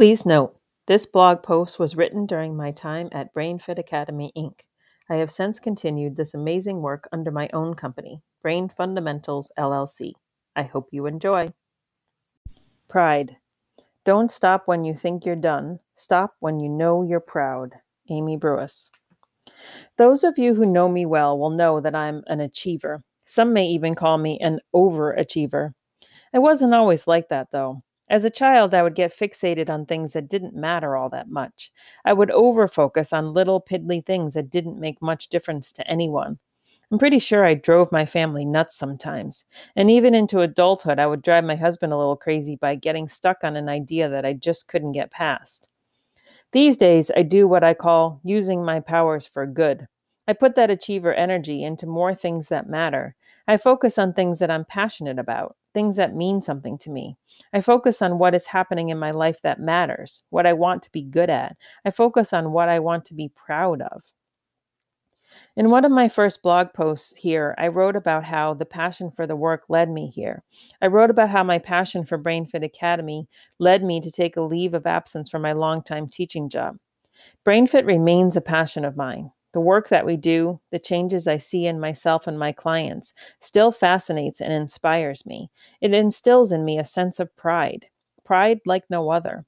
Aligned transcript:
Please 0.00 0.24
note, 0.24 0.56
this 0.86 1.04
blog 1.04 1.42
post 1.42 1.78
was 1.78 1.94
written 1.94 2.24
during 2.24 2.56
my 2.56 2.70
time 2.70 3.10
at 3.12 3.34
BrainFit 3.34 3.78
Academy, 3.78 4.32
Inc. 4.34 4.60
I 5.10 5.16
have 5.16 5.30
since 5.30 5.60
continued 5.60 6.16
this 6.16 6.32
amazing 6.32 6.80
work 6.80 7.06
under 7.12 7.30
my 7.30 7.50
own 7.52 7.74
company, 7.74 8.22
Brain 8.40 8.70
Fundamentals 8.70 9.52
LLC. 9.58 10.12
I 10.56 10.62
hope 10.62 10.88
you 10.90 11.04
enjoy. 11.04 11.52
Pride. 12.88 13.36
Don't 14.06 14.30
stop 14.30 14.62
when 14.64 14.84
you 14.84 14.94
think 14.94 15.26
you're 15.26 15.36
done. 15.36 15.80
Stop 15.96 16.32
when 16.40 16.60
you 16.60 16.70
know 16.70 17.02
you're 17.02 17.20
proud. 17.20 17.74
Amy 18.08 18.38
Brewis. 18.38 18.90
Those 19.98 20.24
of 20.24 20.38
you 20.38 20.54
who 20.54 20.64
know 20.64 20.88
me 20.88 21.04
well 21.04 21.38
will 21.38 21.50
know 21.50 21.78
that 21.78 21.94
I'm 21.94 22.22
an 22.26 22.40
achiever. 22.40 23.02
Some 23.24 23.52
may 23.52 23.66
even 23.66 23.94
call 23.94 24.16
me 24.16 24.38
an 24.40 24.60
overachiever. 24.74 25.74
I 26.32 26.38
wasn't 26.38 26.72
always 26.72 27.06
like 27.06 27.28
that, 27.28 27.50
though. 27.50 27.82
As 28.10 28.26
a 28.26 28.30
child, 28.30 28.74
I 28.74 28.82
would 28.82 28.94
get 28.94 29.16
fixated 29.16 29.70
on 29.70 29.86
things 29.86 30.12
that 30.12 30.28
didn't 30.28 30.54
matter 30.54 30.96
all 30.96 31.08
that 31.10 31.30
much. 31.30 31.72
I 32.04 32.12
would 32.12 32.28
overfocus 32.28 33.10
on 33.10 33.32
little 33.32 33.62
piddly 33.62 34.04
things 34.04 34.34
that 34.34 34.50
didn't 34.50 34.78
make 34.78 35.00
much 35.00 35.28
difference 35.28 35.72
to 35.72 35.90
anyone. 35.90 36.38
I'm 36.92 36.98
pretty 36.98 37.20
sure 37.20 37.44
I 37.44 37.54
drove 37.54 37.92
my 37.92 38.04
family 38.04 38.44
nuts 38.44 38.76
sometimes. 38.76 39.44
And 39.76 39.90
even 39.90 40.14
into 40.14 40.40
adulthood, 40.40 40.98
I 40.98 41.06
would 41.06 41.22
drive 41.22 41.44
my 41.44 41.54
husband 41.54 41.92
a 41.92 41.96
little 41.96 42.16
crazy 42.16 42.56
by 42.56 42.74
getting 42.74 43.06
stuck 43.08 43.38
on 43.44 43.56
an 43.56 43.68
idea 43.68 44.08
that 44.08 44.26
I 44.26 44.34
just 44.34 44.68
couldn't 44.68 44.92
get 44.92 45.12
past. 45.12 45.68
These 46.52 46.76
days, 46.76 47.10
I 47.16 47.22
do 47.22 47.48
what 47.48 47.64
I 47.64 47.74
call 47.74 48.20
using 48.24 48.64
my 48.64 48.80
powers 48.80 49.26
for 49.26 49.46
good. 49.46 49.88
I 50.28 50.32
put 50.32 50.56
that 50.56 50.70
achiever 50.70 51.14
energy 51.14 51.62
into 51.62 51.86
more 51.86 52.14
things 52.14 52.48
that 52.48 52.68
matter. 52.68 53.16
I 53.48 53.56
focus 53.56 53.98
on 53.98 54.14
things 54.14 54.40
that 54.40 54.50
I'm 54.50 54.64
passionate 54.64 55.18
about 55.18 55.56
things 55.72 55.96
that 55.96 56.14
mean 56.14 56.40
something 56.40 56.78
to 56.78 56.90
me. 56.90 57.16
I 57.52 57.60
focus 57.60 58.02
on 58.02 58.18
what 58.18 58.34
is 58.34 58.46
happening 58.46 58.88
in 58.88 58.98
my 58.98 59.10
life 59.10 59.40
that 59.42 59.60
matters, 59.60 60.22
what 60.30 60.46
I 60.46 60.52
want 60.52 60.82
to 60.84 60.92
be 60.92 61.02
good 61.02 61.30
at. 61.30 61.56
I 61.84 61.90
focus 61.90 62.32
on 62.32 62.52
what 62.52 62.68
I 62.68 62.78
want 62.78 63.04
to 63.06 63.14
be 63.14 63.30
proud 63.34 63.82
of. 63.82 64.02
In 65.56 65.70
one 65.70 65.84
of 65.84 65.92
my 65.92 66.08
first 66.08 66.42
blog 66.42 66.72
posts 66.72 67.16
here, 67.16 67.54
I 67.58 67.68
wrote 67.68 67.96
about 67.96 68.24
how 68.24 68.54
the 68.54 68.66
passion 68.66 69.10
for 69.10 69.26
the 69.26 69.36
work 69.36 69.64
led 69.68 69.88
me 69.88 70.08
here. 70.08 70.42
I 70.82 70.88
wrote 70.88 71.10
about 71.10 71.30
how 71.30 71.44
my 71.44 71.58
passion 71.58 72.04
for 72.04 72.18
BrainFit 72.18 72.64
Academy 72.64 73.28
led 73.58 73.84
me 73.84 74.00
to 74.00 74.10
take 74.10 74.36
a 74.36 74.42
leave 74.42 74.74
of 74.74 74.86
absence 74.86 75.30
from 75.30 75.42
my 75.42 75.52
longtime 75.52 76.08
teaching 76.08 76.48
job. 76.48 76.78
BrainFit 77.46 77.86
remains 77.86 78.36
a 78.36 78.40
passion 78.40 78.84
of 78.84 78.96
mine. 78.96 79.30
The 79.52 79.60
work 79.60 79.88
that 79.88 80.06
we 80.06 80.16
do, 80.16 80.60
the 80.70 80.78
changes 80.78 81.26
I 81.28 81.36
see 81.38 81.66
in 81.66 81.80
myself 81.80 82.26
and 82.26 82.38
my 82.38 82.52
clients, 82.52 83.12
still 83.40 83.72
fascinates 83.72 84.40
and 84.40 84.52
inspires 84.52 85.26
me. 85.26 85.50
It 85.80 85.92
instills 85.94 86.52
in 86.52 86.64
me 86.64 86.78
a 86.78 86.84
sense 86.84 87.20
of 87.20 87.34
pride, 87.36 87.86
pride 88.24 88.60
like 88.66 88.84
no 88.90 89.10
other. 89.10 89.46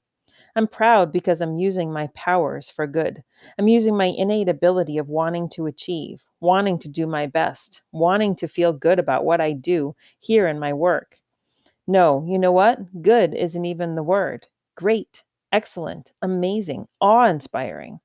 I'm 0.55 0.67
proud 0.67 1.11
because 1.11 1.41
I'm 1.41 1.57
using 1.57 1.91
my 1.93 2.07
powers 2.15 2.69
for 2.69 2.87
good. 2.87 3.23
I'm 3.59 3.67
using 3.67 3.95
my 3.97 4.05
innate 4.05 4.49
ability 4.49 4.97
of 4.97 5.09
wanting 5.09 5.49
to 5.49 5.67
achieve, 5.67 6.25
wanting 6.41 6.79
to 6.79 6.89
do 6.89 7.07
my 7.07 7.27
best, 7.27 7.81
wanting 7.91 8.35
to 8.37 8.47
feel 8.47 8.73
good 8.73 8.99
about 8.99 9.25
what 9.25 9.41
I 9.41 9.53
do 9.53 9.95
here 10.19 10.47
in 10.47 10.59
my 10.59 10.73
work. 10.73 11.19
No, 11.87 12.25
you 12.27 12.39
know 12.39 12.51
what? 12.51 13.01
Good 13.01 13.33
isn't 13.35 13.65
even 13.65 13.95
the 13.95 14.03
word. 14.03 14.47
Great, 14.75 15.23
excellent, 15.51 16.13
amazing, 16.21 16.87
awe 17.01 17.25
inspiring. 17.27 18.01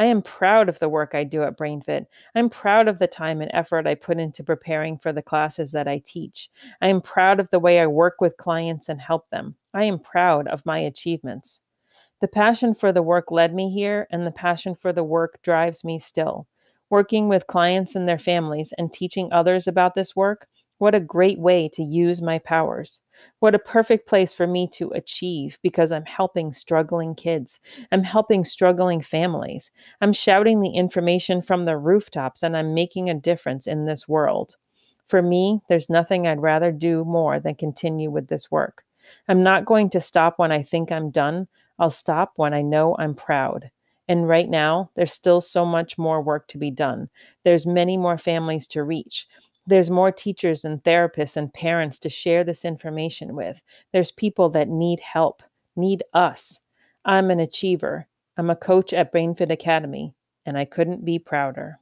I 0.00 0.06
am 0.06 0.22
proud 0.22 0.70
of 0.70 0.78
the 0.78 0.88
work 0.88 1.14
I 1.14 1.24
do 1.24 1.42
at 1.42 1.58
BrainFit. 1.58 2.06
I'm 2.34 2.48
proud 2.48 2.88
of 2.88 2.98
the 2.98 3.06
time 3.06 3.42
and 3.42 3.50
effort 3.52 3.86
I 3.86 3.94
put 3.94 4.18
into 4.18 4.42
preparing 4.42 4.96
for 4.96 5.12
the 5.12 5.20
classes 5.20 5.72
that 5.72 5.86
I 5.86 6.00
teach. 6.06 6.48
I 6.80 6.86
am 6.86 7.02
proud 7.02 7.38
of 7.38 7.50
the 7.50 7.58
way 7.58 7.80
I 7.80 7.86
work 7.86 8.18
with 8.18 8.38
clients 8.38 8.88
and 8.88 8.98
help 8.98 9.28
them. 9.28 9.56
I 9.74 9.84
am 9.84 9.98
proud 9.98 10.48
of 10.48 10.64
my 10.64 10.78
achievements. 10.78 11.60
The 12.22 12.28
passion 12.28 12.74
for 12.74 12.92
the 12.92 13.02
work 13.02 13.30
led 13.30 13.54
me 13.54 13.70
here, 13.74 14.06
and 14.10 14.26
the 14.26 14.32
passion 14.32 14.74
for 14.74 14.90
the 14.90 15.04
work 15.04 15.38
drives 15.42 15.84
me 15.84 15.98
still. 15.98 16.46
Working 16.88 17.28
with 17.28 17.46
clients 17.46 17.94
and 17.94 18.08
their 18.08 18.18
families 18.18 18.72
and 18.78 18.90
teaching 18.90 19.30
others 19.30 19.68
about 19.68 19.94
this 19.94 20.16
work, 20.16 20.48
what 20.80 20.94
a 20.94 21.00
great 21.00 21.38
way 21.38 21.68
to 21.74 21.82
use 21.82 22.22
my 22.22 22.38
powers. 22.38 23.02
What 23.40 23.54
a 23.54 23.58
perfect 23.58 24.08
place 24.08 24.32
for 24.32 24.46
me 24.46 24.66
to 24.72 24.90
achieve 24.92 25.58
because 25.62 25.92
I'm 25.92 26.06
helping 26.06 26.54
struggling 26.54 27.14
kids. 27.14 27.60
I'm 27.92 28.02
helping 28.02 28.46
struggling 28.46 29.02
families. 29.02 29.70
I'm 30.00 30.14
shouting 30.14 30.60
the 30.60 30.70
information 30.70 31.42
from 31.42 31.66
the 31.66 31.76
rooftops 31.76 32.42
and 32.42 32.56
I'm 32.56 32.72
making 32.72 33.10
a 33.10 33.14
difference 33.14 33.66
in 33.66 33.84
this 33.84 34.08
world. 34.08 34.56
For 35.04 35.20
me, 35.20 35.60
there's 35.68 35.90
nothing 35.90 36.26
I'd 36.26 36.40
rather 36.40 36.72
do 36.72 37.04
more 37.04 37.38
than 37.38 37.56
continue 37.56 38.10
with 38.10 38.28
this 38.28 38.50
work. 38.50 38.82
I'm 39.28 39.42
not 39.42 39.66
going 39.66 39.90
to 39.90 40.00
stop 40.00 40.38
when 40.38 40.50
I 40.50 40.62
think 40.62 40.90
I'm 40.90 41.10
done. 41.10 41.46
I'll 41.78 41.90
stop 41.90 42.32
when 42.36 42.54
I 42.54 42.62
know 42.62 42.96
I'm 42.98 43.14
proud. 43.14 43.70
And 44.08 44.26
right 44.26 44.48
now, 44.48 44.90
there's 44.94 45.12
still 45.12 45.42
so 45.42 45.66
much 45.66 45.98
more 45.98 46.22
work 46.22 46.48
to 46.48 46.58
be 46.58 46.70
done. 46.70 47.10
There's 47.44 47.66
many 47.66 47.98
more 47.98 48.16
families 48.16 48.66
to 48.68 48.82
reach. 48.82 49.28
There's 49.70 49.88
more 49.88 50.10
teachers 50.10 50.64
and 50.64 50.82
therapists 50.82 51.36
and 51.36 51.52
parents 51.54 51.98
to 52.00 52.08
share 52.08 52.42
this 52.44 52.64
information 52.64 53.36
with. 53.36 53.62
There's 53.92 54.10
people 54.10 54.48
that 54.50 54.68
need 54.68 54.98
help, 55.00 55.44
need 55.76 56.02
us. 56.12 56.60
I'm 57.04 57.30
an 57.30 57.38
achiever. 57.38 58.08
I'm 58.36 58.50
a 58.50 58.56
coach 58.56 58.92
at 58.92 59.12
BrainFit 59.12 59.52
Academy, 59.52 60.14
and 60.44 60.58
I 60.58 60.64
couldn't 60.64 61.04
be 61.04 61.18
prouder. 61.18 61.78